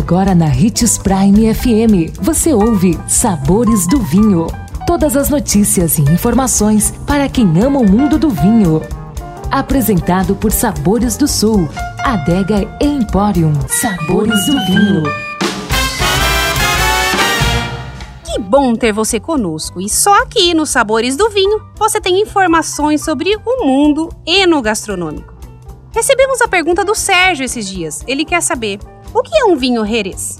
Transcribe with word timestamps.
Agora 0.00 0.34
na 0.34 0.46
Ritz 0.46 0.96
Prime 0.96 1.54
FM, 1.54 2.18
você 2.22 2.54
ouve 2.54 2.98
Sabores 3.06 3.86
do 3.86 4.00
Vinho. 4.00 4.46
Todas 4.86 5.14
as 5.14 5.28
notícias 5.28 5.98
e 5.98 6.02
informações 6.02 6.90
para 7.06 7.28
quem 7.28 7.46
ama 7.62 7.80
o 7.80 7.88
mundo 7.88 8.18
do 8.18 8.30
vinho. 8.30 8.80
Apresentado 9.50 10.34
por 10.34 10.52
Sabores 10.52 11.18
do 11.18 11.28
Sul, 11.28 11.68
Adega 12.02 12.66
Emporium. 12.80 13.52
Sabores 13.68 14.46
do 14.46 14.52
Vinho. 14.64 15.02
Que 18.24 18.40
bom 18.40 18.74
ter 18.74 18.94
você 18.94 19.20
conosco! 19.20 19.82
E 19.82 19.88
só 19.88 20.22
aqui 20.22 20.54
no 20.54 20.64
Sabores 20.64 21.14
do 21.14 21.28
Vinho 21.28 21.62
você 21.76 22.00
tem 22.00 22.22
informações 22.22 23.04
sobre 23.04 23.36
o 23.44 23.66
mundo 23.66 24.08
enogastronômico. 24.26 25.34
Recebemos 25.92 26.40
a 26.40 26.48
pergunta 26.48 26.84
do 26.84 26.94
Sérgio 26.94 27.44
esses 27.44 27.68
dias. 27.68 28.02
Ele 28.06 28.24
quer 28.24 28.40
saber 28.40 28.80
o 29.14 29.22
que 29.22 29.36
é 29.36 29.44
um 29.44 29.56
vinho 29.56 29.84
Jerez? 29.84 30.38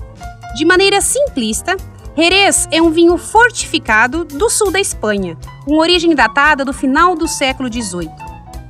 De 0.54 0.64
maneira 0.64 1.00
simplista, 1.00 1.76
Jerez 2.16 2.68
é 2.70 2.80
um 2.80 2.90
vinho 2.90 3.16
fortificado 3.16 4.24
do 4.24 4.50
sul 4.50 4.70
da 4.70 4.80
Espanha, 4.80 5.36
com 5.64 5.78
origem 5.78 6.14
datada 6.14 6.64
do 6.64 6.72
final 6.72 7.14
do 7.14 7.26
século 7.26 7.72
XVIII. 7.72 8.10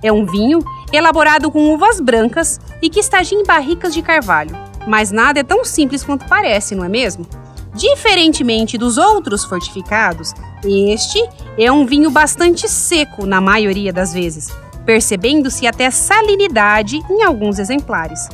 É 0.03 0.13
um 0.13 0.25
vinho 0.25 0.61
elaborado 0.93 1.51
com 1.51 1.73
uvas 1.73 2.01
brancas 2.01 2.59
e 2.81 2.89
que 2.89 3.01
estagia 3.01 3.39
em 3.39 3.45
barricas 3.45 3.93
de 3.93 4.03
carvalho. 4.03 4.57
Mas 4.87 5.11
nada 5.11 5.41
é 5.41 5.43
tão 5.43 5.65
simples 5.65 6.03
quanto 6.03 6.27
parece, 6.27 6.75
não 6.75 6.85
é 6.85 6.89
mesmo? 6.89 7.27
Diferentemente 7.75 8.79
dos 8.79 8.99
outros 8.99 9.45
fortificados, 9.45 10.33
este 10.65 11.23
é 11.59 11.71
um 11.71 11.87
vinho 11.87 12.11
bastante 12.11 12.69
seco 12.69 13.27
na 13.27 13.41
maioria 13.41 13.93
das 13.93 14.13
vezes, 14.13 14.49
percebendo-se 14.85 15.67
até 15.67 15.91
salinidade 15.91 17.01
em 17.11 17.23
alguns 17.23 17.59
exemplares. 17.59 18.29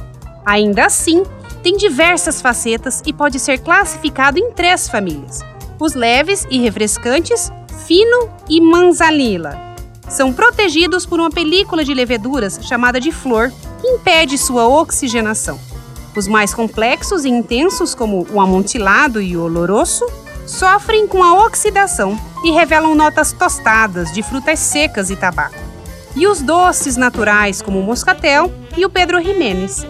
Ainda 0.44 0.86
assim, 0.86 1.22
tem 1.66 1.76
diversas 1.76 2.40
facetas 2.40 3.02
e 3.04 3.12
pode 3.12 3.40
ser 3.40 3.58
classificado 3.58 4.38
em 4.38 4.52
três 4.52 4.88
famílias: 4.88 5.40
os 5.80 5.94
leves 5.94 6.46
e 6.48 6.60
refrescantes, 6.60 7.50
fino 7.88 8.30
e 8.48 8.60
manzanilla. 8.60 9.74
São 10.08 10.32
protegidos 10.32 11.04
por 11.04 11.18
uma 11.18 11.28
película 11.28 11.84
de 11.84 11.92
leveduras 11.92 12.60
chamada 12.62 13.00
de 13.00 13.10
flor, 13.10 13.50
que 13.80 13.88
impede 13.88 14.38
sua 14.38 14.68
oxigenação. 14.68 15.58
Os 16.14 16.28
mais 16.28 16.54
complexos 16.54 17.24
e 17.24 17.28
intensos, 17.28 17.96
como 17.96 18.24
o 18.30 18.40
amontilado 18.40 19.20
e 19.20 19.36
o 19.36 19.42
oloroso, 19.42 20.06
sofrem 20.46 21.08
com 21.08 21.24
a 21.24 21.46
oxidação 21.46 22.16
e 22.44 22.52
revelam 22.52 22.94
notas 22.94 23.32
tostadas 23.32 24.12
de 24.12 24.22
frutas 24.22 24.60
secas 24.60 25.10
e 25.10 25.16
tabaco. 25.16 25.58
E 26.14 26.28
os 26.28 26.40
doces 26.40 26.96
naturais, 26.96 27.60
como 27.60 27.80
o 27.80 27.82
moscatel 27.82 28.52
e 28.76 28.86
o 28.86 28.88
Pedro 28.88 29.20
Jiménez, 29.20 29.84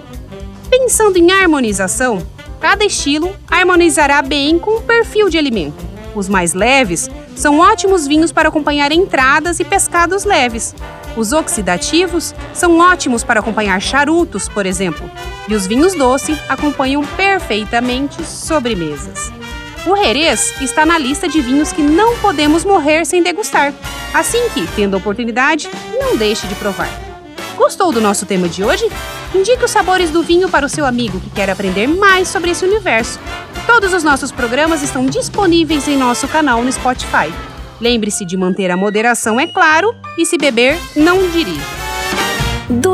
Pensando 0.86 1.16
em 1.16 1.32
harmonização, 1.32 2.24
cada 2.60 2.84
estilo 2.84 3.34
harmonizará 3.50 4.22
bem 4.22 4.56
com 4.56 4.76
o 4.76 4.82
perfil 4.82 5.28
de 5.28 5.36
alimento. 5.36 5.84
Os 6.14 6.28
mais 6.28 6.54
leves 6.54 7.10
são 7.34 7.58
ótimos 7.58 8.06
vinhos 8.06 8.30
para 8.30 8.50
acompanhar 8.50 8.92
entradas 8.92 9.58
e 9.58 9.64
pescados 9.64 10.22
leves. 10.24 10.76
Os 11.16 11.32
oxidativos 11.32 12.32
são 12.54 12.78
ótimos 12.78 13.24
para 13.24 13.40
acompanhar 13.40 13.82
charutos, 13.82 14.48
por 14.48 14.64
exemplo. 14.64 15.10
E 15.48 15.56
os 15.56 15.66
vinhos 15.66 15.92
doces 15.92 16.38
acompanham 16.48 17.04
perfeitamente 17.04 18.24
sobremesas. 18.24 19.32
O 19.84 19.96
Jerez 19.96 20.54
está 20.60 20.86
na 20.86 20.98
lista 20.98 21.28
de 21.28 21.40
vinhos 21.40 21.72
que 21.72 21.82
não 21.82 22.16
podemos 22.18 22.64
morrer 22.64 23.04
sem 23.04 23.24
degustar. 23.24 23.74
Assim 24.14 24.48
que, 24.50 24.64
tendo 24.76 24.94
a 24.94 24.98
oportunidade, 24.98 25.68
não 25.98 26.16
deixe 26.16 26.46
de 26.46 26.54
provar. 26.54 27.05
Gostou 27.56 27.90
do 27.90 28.00
nosso 28.00 28.26
tema 28.26 28.48
de 28.48 28.62
hoje? 28.62 28.86
Indique 29.34 29.64
os 29.64 29.70
sabores 29.70 30.10
do 30.10 30.22
vinho 30.22 30.48
para 30.48 30.66
o 30.66 30.68
seu 30.68 30.84
amigo 30.84 31.18
que 31.18 31.30
quer 31.30 31.48
aprender 31.48 31.86
mais 31.86 32.28
sobre 32.28 32.50
esse 32.50 32.64
universo. 32.64 33.18
Todos 33.66 33.92
os 33.92 34.04
nossos 34.04 34.30
programas 34.30 34.82
estão 34.82 35.06
disponíveis 35.06 35.88
em 35.88 35.96
nosso 35.96 36.28
canal 36.28 36.62
no 36.62 36.70
Spotify. 36.70 37.32
Lembre-se 37.80 38.24
de 38.24 38.36
manter 38.36 38.70
a 38.70 38.76
moderação, 38.76 39.40
é 39.40 39.46
claro, 39.46 39.94
e 40.16 40.24
se 40.24 40.38
beber, 40.38 40.78
não 40.94 41.28
dirija. 41.30 41.75